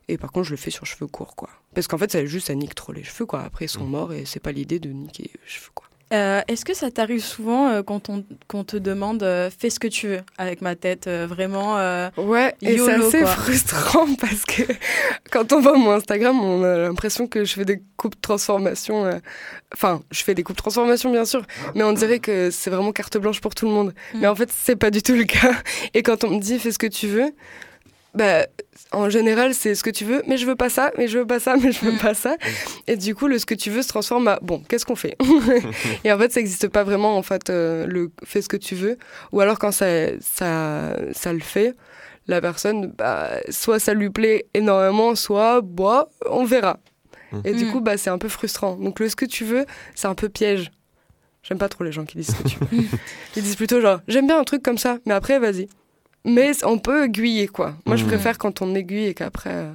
[0.09, 1.49] Et par contre, je le fais sur cheveux courts, quoi.
[1.75, 3.41] Parce qu'en fait, ça juste, ça nique trop les cheveux, quoi.
[3.41, 3.89] Après, ils sont mm.
[3.89, 5.87] morts et c'est pas l'idée de niquer les cheveux, quoi.
[6.11, 9.87] Euh, est-ce que ça t'arrive souvent euh, quand on, te demande euh, fais ce que
[9.87, 11.75] tu veux avec ma tête vraiment
[12.17, 14.63] Ouais, et c'est assez frustrant parce que
[15.31, 19.09] quand on voit mon Instagram, on a l'impression que je fais des coupes transformation.
[19.73, 21.43] Enfin, je fais des coupes transformation bien sûr,
[21.75, 23.93] mais on dirait que c'est vraiment carte blanche pour tout le monde.
[24.13, 24.19] Mm.
[24.21, 25.53] Mais en fait, c'est pas du tout le cas.
[25.93, 27.31] Et quand on me dit fais ce que tu veux,
[28.15, 28.47] bah,
[28.91, 31.27] en général, c'est ce que tu veux, mais je veux pas ça, mais je veux
[31.27, 32.37] pas ça, mais je veux pas ça.
[32.87, 35.15] Et du coup, le ce que tu veux se transforme à bon, qu'est-ce qu'on fait?
[36.03, 38.75] Et en fait, ça n'existe pas vraiment, en fait, euh, le fais ce que tu
[38.75, 38.97] veux.
[39.31, 39.85] Ou alors, quand ça,
[40.19, 41.75] ça, ça le fait,
[42.27, 46.79] la personne, bah, soit ça lui plaît énormément, soit, bah, on verra.
[47.45, 47.71] Et du mm.
[47.71, 48.75] coup, bah, c'est un peu frustrant.
[48.75, 50.71] Donc, le ce que tu veux, c'est un peu piège.
[51.43, 52.67] J'aime pas trop les gens qui disent ce que tu veux.
[53.35, 55.67] Ils disent plutôt genre, j'aime bien un truc comme ça, mais après, vas-y.
[56.25, 57.75] Mais on peut aiguiller, quoi.
[57.85, 58.07] Moi, je mmh.
[58.07, 59.71] préfère quand on aiguille et qu'après, euh,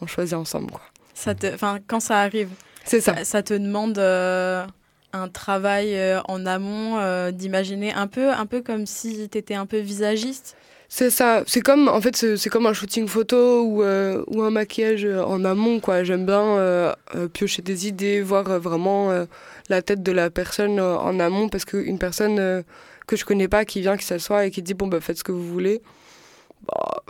[0.00, 0.82] on choisit ensemble, quoi.
[1.14, 1.46] Ça te,
[1.86, 2.48] quand ça arrive,
[2.84, 3.22] c'est ça.
[3.24, 3.42] ça.
[3.42, 4.66] te demande euh,
[5.12, 9.66] un travail euh, en amont, d'imaginer un peu, un peu comme si tu étais un
[9.66, 10.56] peu visagiste?
[10.88, 11.42] C'est ça.
[11.46, 15.80] C'est comme, en fait, c'est comme un shooting photo ou, ou un maquillage en amont,
[15.80, 16.02] quoi.
[16.02, 16.94] J'aime bien
[17.32, 19.10] piocher des idées, voir vraiment
[19.68, 22.64] la tête de la personne en amont parce qu'une personne
[23.06, 25.24] que je connais pas qui vient, qui s'assoit et qui dit bon bah faites ce
[25.24, 25.82] que vous voulez.
[26.66, 27.02] Bah,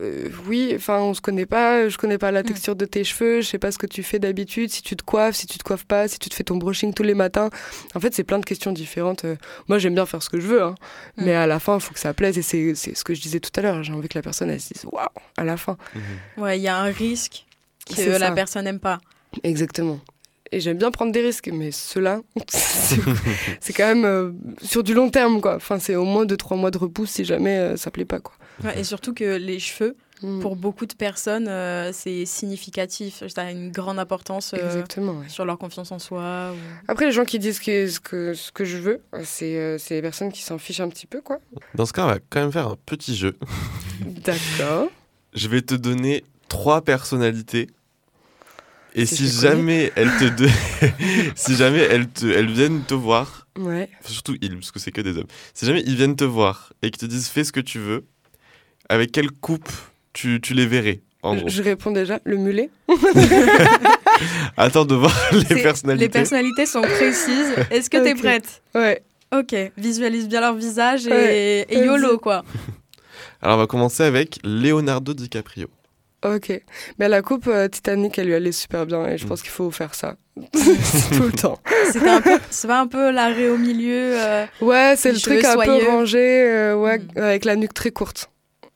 [0.00, 2.46] euh, oui, enfin on se connaît pas, je connais pas la mm.
[2.46, 5.02] texture de tes cheveux, je sais pas ce que tu fais d'habitude, si tu te
[5.02, 7.50] coiffes, si tu te coiffes pas, si tu te fais ton brushing tous les matins.
[7.94, 9.24] En fait, c'est plein de questions différentes.
[9.24, 9.36] Euh,
[9.68, 10.74] moi, j'aime bien faire ce que je veux, hein,
[11.18, 11.24] mm.
[11.24, 13.40] mais à la fin, il faut que ça plaise et c'est ce que je disais
[13.40, 13.82] tout à l'heure.
[13.82, 15.76] J'ai envie que la personne elle se dise waouh à la fin.
[15.94, 16.40] Mm-hmm.
[16.40, 17.44] Ouais, il y a un risque
[17.94, 18.98] que la personne n'aime pas.
[19.42, 20.00] Exactement
[20.52, 25.10] et j'aime bien prendre des risques, mais cela, c'est quand même euh, sur du long
[25.10, 25.56] terme, quoi.
[25.56, 28.34] Enfin, c'est au moins 2-3 mois de repousse si jamais euh, ça plaît pas, quoi.
[28.76, 30.40] et surtout que les cheveux, mm.
[30.40, 33.26] pour beaucoup de personnes, euh, c'est significatif.
[33.28, 34.54] Ça a une grande importance
[35.28, 36.54] sur leur confiance en soi.
[36.86, 40.30] Après, les gens qui disent que, ce, que, ce que je veux, c'est les personnes
[40.30, 41.38] qui s'en fichent un petit peu, quoi.
[41.74, 43.36] Dans ce cas, on va quand même faire un petit jeu.
[44.04, 44.88] D'accord.
[45.34, 47.68] Je vais te donner trois personnalités
[48.94, 50.46] et si jamais elles te
[51.34, 53.88] si jamais elles te elles viennent te voir, ouais.
[54.04, 55.26] surtout ils parce que c'est que des hommes.
[55.54, 58.04] Si jamais ils viennent te voir et qu'ils te disent fais ce que tu veux,
[58.88, 59.70] avec quelle coupe
[60.12, 61.48] tu, tu les verrais en gros?
[61.48, 62.70] Je réponds déjà le mulet.
[64.56, 66.06] Attends de voir les personnalités.
[66.06, 67.54] Les personnalités sont précises.
[67.70, 68.62] Est-ce que tu es prête?
[68.74, 69.02] Ouais.
[69.34, 72.44] Ok, visualise bien leur visage et, et YOLO quoi.
[73.40, 75.68] Alors on va commencer avec Leonardo DiCaprio.
[76.24, 76.60] Ok.
[76.98, 79.28] Mais la coupe euh, Titanic, elle lui allait super bien et je mm.
[79.28, 81.58] pense qu'il faut faire ça tout le temps.
[82.50, 84.14] C'est pas un peu l'arrêt au milieu.
[84.16, 87.18] Euh, ouais, c'est le truc un peu rangé, euh, ouais, mm.
[87.18, 88.30] avec la nuque très courte.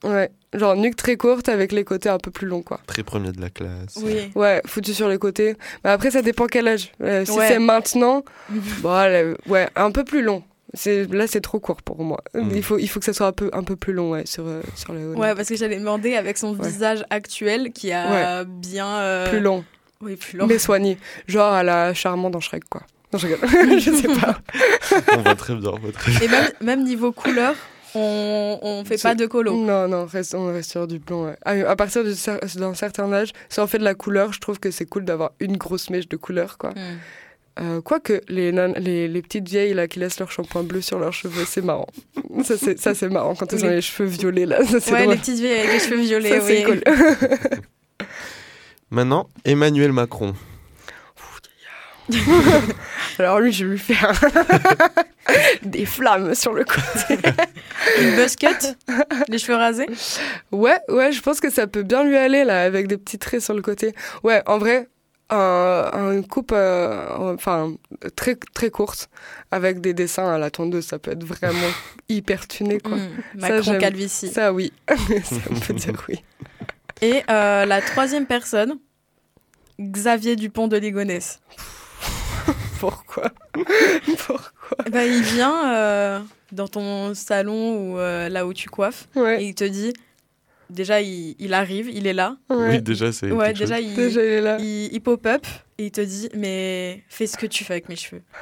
[0.04, 0.30] Ouais.
[0.54, 2.80] Genre nuque très courte avec les côtés un peu plus longs, quoi.
[2.86, 3.98] Très premier de la classe.
[4.02, 4.30] Oui.
[4.34, 5.56] Ouais, foutu sur les côtés.
[5.84, 6.92] Mais après, ça dépend quel âge.
[7.24, 8.24] si c'est maintenant,
[8.80, 10.42] bon, ouais, un peu plus long
[10.84, 12.22] là c'est trop court pour moi.
[12.34, 12.50] Mm.
[12.54, 14.46] Il faut il faut que ça soit un peu un peu plus long ouais, sur
[14.46, 18.88] euh, sur le Ouais, parce que j'allais demander avec son visage actuel qui a bien
[18.98, 19.64] euh, plus long.
[20.00, 20.46] Oui, plus long.
[20.46, 22.82] Mais soigné, genre à la charmante dans Shrek quoi.
[23.12, 23.28] Non, je
[23.78, 24.40] je sais pas.
[25.16, 26.20] on va très bien, on va très bien.
[26.20, 27.54] Et même, même niveau couleur,
[27.94, 29.52] on, on fait pas de colo.
[29.52, 31.32] Non, non, reste, on reste sur du blanc.
[31.44, 34.86] À, partir d'un certain âge, si on fait de la couleur, je trouve que c'est
[34.86, 36.70] cool d'avoir une grosse mèche de couleur, quoi.
[36.70, 36.98] Mm.
[37.58, 41.12] Euh, Quoique, les, les, les petites vieilles là, qui laissent leur shampoing bleu sur leurs
[41.14, 41.86] cheveux, c'est marrant.
[42.44, 44.62] Ça, c'est, ça, c'est marrant quand ils ont Les- cheveux violets là.
[44.64, 45.14] Ça, c'est ouais, drôle.
[45.14, 46.28] les petites vieilles avec les cheveux violets.
[46.40, 46.80] Ça, c'est oui.
[46.82, 48.06] cool.
[48.90, 50.34] Maintenant, Emmanuel Macron.
[53.18, 54.12] Alors lui, je vais lui faire
[55.62, 57.18] des flammes sur le côté.
[58.00, 58.46] Une buzz cut,
[59.28, 59.88] les cheveux rasés.
[60.52, 63.40] Ouais, ouais, je pense que ça peut bien lui aller là, avec des petits traits
[63.40, 63.92] sur le côté.
[64.22, 64.88] Ouais, en vrai,
[65.30, 67.74] un, un coupe, euh, enfin
[68.14, 69.08] très très courte,
[69.50, 71.70] avec des dessins à la tondeuse, ça peut être vraiment
[72.08, 72.96] hyper tuné quoi.
[72.96, 74.28] Mm, Ça, Macron calvitie.
[74.28, 76.22] Ça oui, ça on peut dire oui.
[77.02, 78.78] Et euh, la troisième personne,
[79.80, 81.40] Xavier Dupont de Ligonnès.
[82.80, 83.30] Pourquoi?
[84.26, 84.50] Pourquoi?
[84.90, 86.20] Ben, il vient euh,
[86.52, 89.92] dans ton salon ou euh, là où tu coiffes et il te dit
[90.70, 92.36] déjà il, il arrive, il est là.
[92.50, 92.68] ouais.
[92.70, 93.30] Oui, déjà, c'est.
[93.30, 94.56] Ouais, déjà il, Déjà il est là.
[94.60, 95.46] il, il pop-up
[95.78, 98.22] et il te dit mais fais ce que tu fais avec mes cheveux.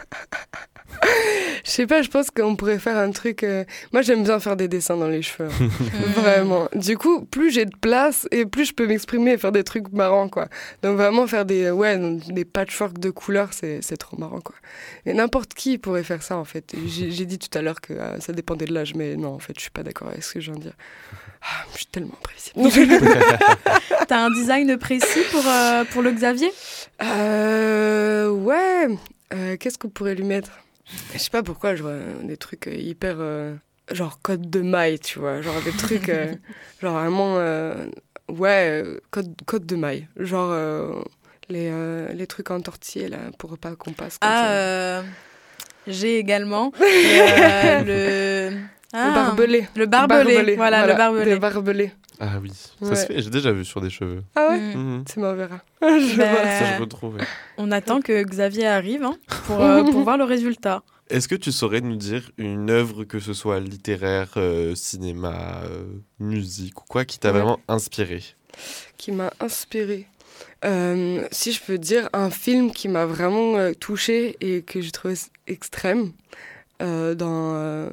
[1.64, 3.42] Je sais pas, je pense qu'on pourrait faire un truc.
[3.42, 5.48] euh, Moi, j'aime bien faire des dessins dans les cheveux.
[5.48, 5.68] hein.
[6.14, 6.68] Vraiment.
[6.74, 9.90] Du coup, plus j'ai de place et plus je peux m'exprimer et faire des trucs
[9.92, 10.48] marrants, quoi.
[10.82, 11.98] Donc vraiment faire des, ouais,
[12.28, 14.54] des patchwork de couleurs, c'est c'est trop marrant, quoi.
[15.06, 16.74] Et n'importe qui pourrait faire ça, en fait.
[16.86, 19.54] J'ai dit tout à l'heure que ah, ça dépendait de l'âge, mais non, en fait,
[19.56, 20.76] je suis pas d'accord avec ce que je viens de dire.
[21.42, 22.88] Ah, je suis tellement prévisible.
[24.08, 26.50] T'as un design précis pour, euh, pour le Xavier?
[27.02, 28.88] Euh, ouais.
[29.32, 30.50] Euh, Qu'est-ce qu'on pourrait lui mettre?
[31.12, 33.16] Je sais pas pourquoi, je vois des trucs euh, hyper.
[33.18, 33.54] euh,
[33.90, 35.40] genre code de maille, tu vois.
[35.42, 36.08] Genre des trucs.
[36.08, 36.34] euh,
[36.82, 37.36] genre vraiment.
[37.38, 37.86] euh,
[38.28, 40.08] ouais, code, code de maille.
[40.16, 40.52] Genre
[41.48, 41.70] les,
[42.14, 44.18] les trucs entortillés, là, pour pas qu'on passe.
[44.18, 45.02] comme Ah,
[45.86, 48.52] j'ai également le...
[48.96, 49.68] Ah, le barbelé.
[49.76, 51.92] Le barbelé, voilà, le barbelé.
[52.20, 52.94] Ah oui, ça Ouais.
[52.94, 53.20] se fait.
[53.22, 54.22] J'ai déjà vu sur des cheveux.
[54.36, 54.78] Ah ouais Mm.
[54.98, 55.04] Mhm.
[55.04, 55.58] Tu m'en verras.
[55.82, 56.24] je vois.
[56.26, 57.16] Ça, je retrouve.
[57.16, 57.24] ouais.
[57.58, 60.82] On attend que Xavier arrive hein, pour, euh, pour voir le résultat.
[61.10, 65.84] Est-ce que tu saurais nous dire une œuvre, que ce soit littéraire, euh, cinéma, euh,
[66.20, 67.38] musique ou quoi, qui t'a Ouais.
[67.40, 68.22] vraiment inspiré
[68.96, 70.06] qui m'a inspiré.
[70.64, 74.92] Euh, si je peux dire un film qui m'a vraiment euh, touchée et que j'ai
[74.92, 75.14] trouvé
[75.48, 76.12] extrême
[76.80, 77.90] euh, dans...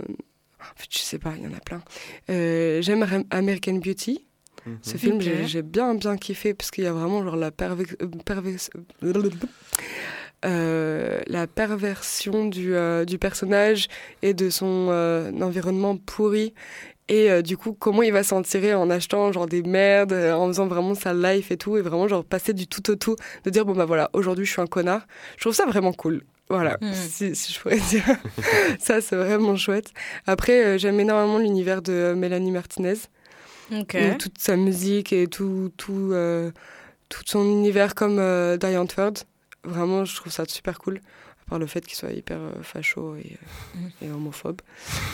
[0.61, 1.81] en fait, je sais pas, il y en a plein.
[2.29, 4.25] Euh, J'aime Am- American Beauty.
[4.83, 9.29] Ce film, j'ai j'ai bien, bien kiffé parce qu'il y a vraiment genre la, euh,
[10.45, 13.87] euh, la perversion du, euh, du personnage
[14.21, 16.53] et de son euh, environnement pourri.
[17.07, 20.47] Et euh, du coup, comment il va s'en tirer en achetant genre des merdes, en
[20.47, 23.49] faisant vraiment sa life et tout, et vraiment genre passer du tout au tout, de
[23.49, 25.05] dire bon bah voilà, aujourd'hui je suis un connard.
[25.37, 26.23] Je trouve ça vraiment cool.
[26.51, 26.93] Voilà, Mm.
[26.93, 28.03] si, si je pourrais dire.
[28.79, 29.91] ça, c'est vraiment chouette.
[30.27, 32.95] Après, euh, j'aime énormément l'univers de euh, Mélanie Martinez.
[34.17, 36.51] Toute sa musique et tout, tout, euh,
[37.09, 38.17] tout son univers comme
[38.57, 39.13] Diane Ford.
[39.63, 40.99] Vraiment, je trouve ça super cool.
[41.45, 43.37] À part le fait qu'il soit hyper euh, facho et,
[43.77, 44.61] euh, et homophobe.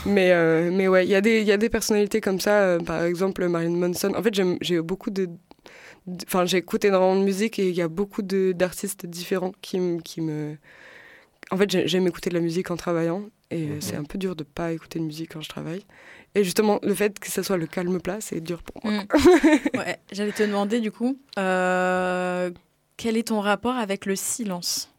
[0.05, 2.77] Mais, euh, mais ouais, il y, a des- y a des personnalités comme ça.
[2.85, 4.13] par exemple, Marilyn Manson.
[4.15, 5.29] En fait, j'ai beaucoup de.
[6.25, 10.55] Enfin, j'écoute énormément de musique et il y a beaucoup d'artistes différents qui, qui me.
[11.51, 13.81] En fait, j'ai- j'aime écouter de la musique en travaillant et Mhm.
[13.81, 15.85] c'est un peu dur de pas écouter de musique quand je travaille.
[16.35, 19.03] Et justement, le fait que ça soit le calme plat, c'est dur pour moi.
[19.03, 19.07] Mm.
[19.77, 22.51] ouais, J'allais te demander du coup, euh,
[22.97, 24.93] quel est ton rapport avec le silence?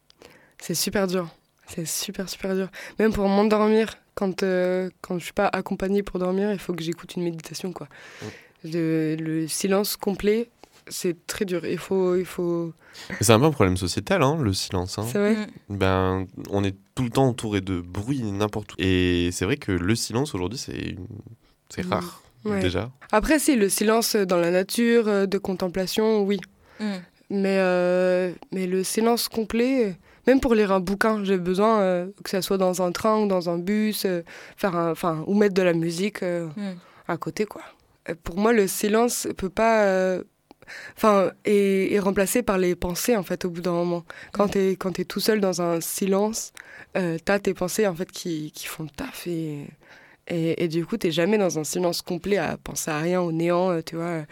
[0.59, 1.29] C'est super dur.
[1.67, 2.67] C'est super, super dur.
[2.97, 6.81] Même pour m'endormir, quand, euh, quand je suis pas accompagnée pour dormir, il faut que
[6.83, 7.71] j'écoute une méditation.
[7.71, 7.87] Quoi.
[8.63, 10.49] Le, le silence complet,
[10.89, 11.65] c'est très dur.
[11.65, 12.15] Il faut.
[12.15, 12.73] Il faut...
[13.21, 14.97] C'est un peu un problème sociétal, hein, le silence.
[14.99, 15.05] hein.
[15.09, 15.35] C'est vrai.
[15.69, 15.77] Mm.
[15.77, 18.75] Ben, on est tout le temps entouré de bruit n'importe où.
[18.79, 21.07] Et c'est vrai que le silence aujourd'hui, c'est une...
[21.69, 21.93] c'est Mm.
[21.93, 22.61] rare Ouais.
[22.61, 22.89] déjà.
[23.11, 26.39] Après, si, le silence dans la nature, euh, de contemplation, oui.
[26.79, 26.85] Mm.
[27.31, 32.29] Mais, euh, mais le silence complet, même pour lire un bouquin, j'ai besoin euh, que
[32.29, 34.21] ça soit dans un train ou dans un bus, euh,
[34.57, 36.75] faire enfin, ou mettre de la musique Mm.
[37.07, 37.61] à côté, quoi.
[38.23, 40.23] Pour moi, le silence peut pas, euh,
[40.95, 44.03] enfin, est, est remplacé par les pensées en fait au bout d'un moment.
[44.31, 44.51] Quand Mm.
[44.51, 46.51] t'es quand t'es tout seul dans un silence,
[46.97, 49.65] euh, t'as tes pensées en fait qui, qui font le taf et
[50.27, 53.31] et, et du coup t'es jamais dans un silence complet à penser à rien au
[53.31, 54.25] néant, euh, tu vois.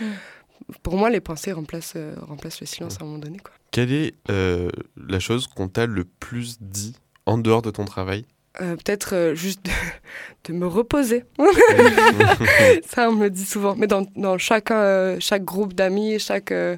[0.84, 3.54] Pour moi, les pensées remplacent euh, remplacent le silence à un moment donné, quoi.
[3.72, 6.96] Quelle est euh, la chose qu'on t'a le plus dit
[7.26, 8.26] en dehors de ton travail?
[8.62, 9.72] Euh, Peut-être euh, juste de,
[10.52, 11.24] de me reposer.
[12.88, 13.76] Ça, on me le dit souvent.
[13.76, 16.78] Mais dans, dans chaque, euh, chaque groupe d'amis, chaque, euh,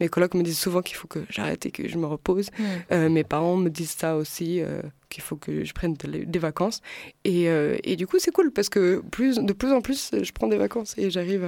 [0.00, 2.50] mes colocs me disent souvent qu'il faut que j'arrête et que je me repose.
[2.58, 2.64] Mm.
[2.92, 6.38] Euh, mes parents me disent ça aussi, euh, qu'il faut que je prenne de- des
[6.38, 6.80] vacances.
[7.24, 10.32] Et, euh, et du coup, c'est cool parce que plus, de plus en plus, je
[10.32, 11.44] prends des vacances et j'arrive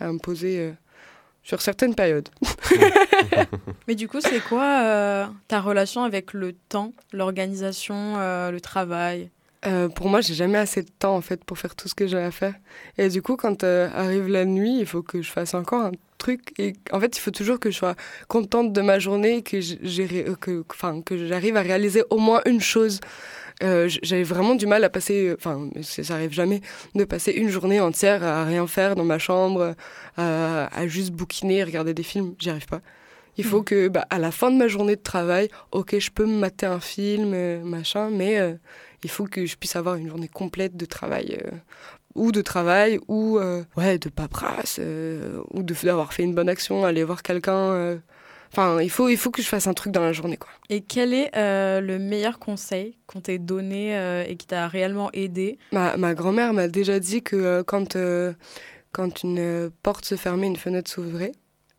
[0.00, 0.72] à me poser.
[1.46, 2.28] Sur certaines périodes.
[3.88, 9.30] Mais du coup, c'est quoi euh, ta relation avec le temps, l'organisation, euh, le travail?
[9.64, 12.08] Euh, pour moi, j'ai jamais assez de temps en fait pour faire tout ce que
[12.08, 12.54] j'ai à faire.
[12.98, 15.92] Et du coup, quand arrive la nuit, il faut que je fasse encore un
[16.58, 17.94] Et en fait, il faut toujours que je sois
[18.28, 19.56] contente de ma journée, que
[21.00, 23.00] que j'arrive à réaliser au moins une chose.
[23.60, 26.60] j'avais vraiment du mal à passer, enfin, ça arrive jamais,
[26.94, 29.74] de passer une journée entière à rien faire dans ma chambre,
[30.16, 32.34] à, à juste bouquiner, regarder des films.
[32.38, 32.82] J'y arrive pas.
[33.38, 33.64] Il faut mm.
[33.64, 36.66] que, bah, à la fin de ma journée de travail, ok, je peux me mater
[36.66, 38.54] un film, euh, machin, mais euh,
[39.02, 41.38] il faut que je puisse avoir une journée complète de travail.
[41.44, 41.50] Euh,
[42.16, 43.38] ou de travail, ou
[43.76, 44.80] ouais, de paperasse,
[45.52, 47.98] ou d'avoir fait une bonne action, aller voir quelqu'un.
[48.52, 50.36] Enfin, il faut, il faut que je fasse un truc dans la journée.
[50.36, 50.50] Quoi.
[50.70, 55.58] Et quel est le meilleur conseil qu'on t'ait donné et qui t'a réellement aidé?
[55.72, 57.96] Ma, ma grand-mère m'a déjà dit que quand,
[58.92, 61.32] quand une porte se fermait, une fenêtre s'ouvrait.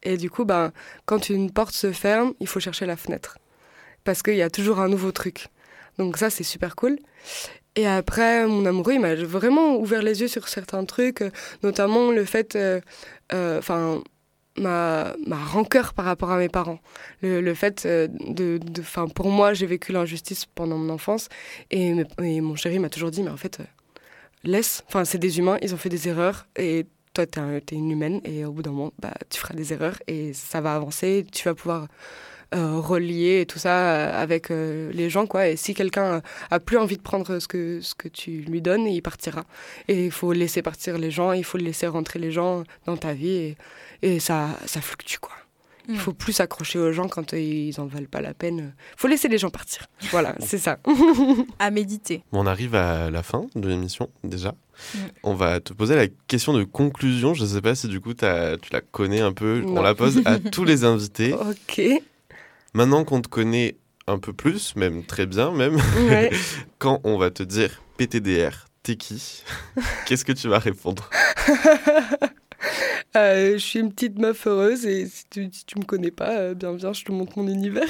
[0.04, 0.72] Et du coup, ben,
[1.06, 3.40] quand une porte se ferme, il faut chercher la fenêtre.
[4.04, 5.48] Parce qu'il y a toujours un nouveau truc.
[5.98, 7.00] Donc ça, c'est super cool.
[7.78, 11.24] Et après, mon amoureux, il m'a vraiment ouvert les yeux sur certains trucs,
[11.62, 12.82] notamment le fait, euh,
[13.34, 14.02] euh, enfin,
[14.58, 16.80] ma, ma rancœur par rapport à mes parents.
[17.22, 21.30] Le, fait euh, de, enfin, pour moi, j'ai vécu l'injustice pendant mon enfance,
[21.70, 23.60] et, et mon chéri m'a toujours dit, mais en fait,
[24.44, 27.92] laisse, enfin, c'est des humains, ils ont fait des erreurs, et toi, tu es, une
[27.92, 28.22] humaine.
[28.26, 29.98] Et au bout d'un moment, bah, tu feras des erreurs.
[30.06, 31.26] Et ça va avancer.
[31.32, 31.88] Tu vas pouvoir
[32.56, 35.28] euh, relier tout ça euh, avec euh, les gens.
[35.28, 35.50] quoi.
[35.50, 38.88] Et si quelqu'un a plus envie de prendre ce que, ce que tu lui donnes,
[38.88, 39.44] il partira.
[39.88, 43.14] Et il faut laisser partir les gens, il faut laisser rentrer les gens dans ta
[43.14, 43.58] vie et,
[44.02, 45.18] et ça, ça fluctue.
[45.20, 45.34] quoi.
[45.90, 45.98] Il mm.
[45.98, 48.74] faut plus s'accrocher aux gens quand ils en valent pas la peine.
[48.94, 49.88] Il faut laisser les gens partir.
[50.12, 50.80] Voilà, c'est ça.
[51.60, 52.24] à méditer.
[52.32, 54.52] On arrive à la fin de l'émission déjà.
[54.52, 54.98] Mm.
[55.24, 57.34] On va te poser la question de conclusion.
[57.34, 59.64] Je ne sais pas si du coup tu la connais un peu.
[59.68, 61.34] On la pose à tous les invités.
[61.34, 61.82] ok.
[62.74, 63.78] Maintenant qu'on te connaît
[64.08, 65.78] un peu plus, même très bien même,
[66.80, 69.44] quand on va te dire PTDR, t'es qui
[70.06, 71.10] Qu'est-ce que tu vas répondre
[73.16, 76.54] euh, je suis une petite meuf heureuse et si tu, ne me connais pas, euh,
[76.54, 77.88] bien viens, je te montre mon univers.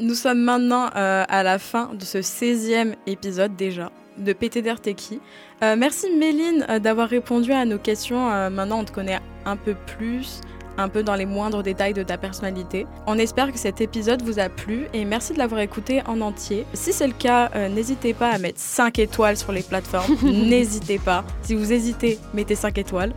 [0.00, 5.20] Nous sommes maintenant euh, à la fin de ce 16e épisode déjà de PTDR Techie.
[5.62, 8.30] Euh, merci Méline euh, d'avoir répondu à nos questions.
[8.30, 10.40] Euh, maintenant, on te connaît un peu plus,
[10.78, 12.86] un peu dans les moindres détails de ta personnalité.
[13.06, 16.66] On espère que cet épisode vous a plu et merci de l'avoir écouté en entier.
[16.74, 20.16] Si c'est le cas, n'hésitez pas à mettre 5 étoiles sur les plateformes.
[20.22, 21.24] n'hésitez pas.
[21.42, 23.12] Si vous hésitez, mettez 5 étoiles.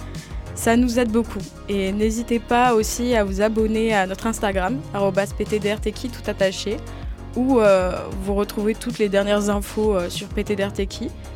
[0.55, 1.41] Ça nous aide beaucoup.
[1.67, 6.77] Et n'hésitez pas aussi à vous abonner à notre Instagram, ptdrteki tout attaché
[7.35, 7.91] où euh,
[8.23, 10.71] vous retrouvez toutes les dernières infos euh, sur PTDR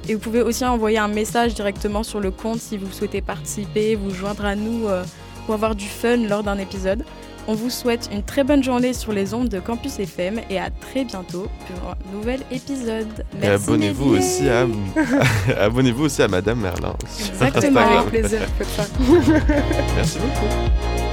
[0.08, 3.96] Et vous pouvez aussi envoyer un message directement sur le compte si vous souhaitez participer,
[3.96, 5.04] vous joindre à nous euh,
[5.50, 7.04] ou avoir du fun lors d'un épisode.
[7.48, 10.70] On vous souhaite une très bonne journée sur les ondes de Campus FM et à
[10.70, 13.26] très bientôt pour un nouvel épisode.
[13.42, 13.64] Merci.
[13.64, 14.68] abonnez-vous aussi à
[15.60, 16.96] abonnez-vous aussi à Madame Merlin.
[17.28, 18.42] Exactement, avec plaisir.
[19.96, 21.09] Merci beaucoup.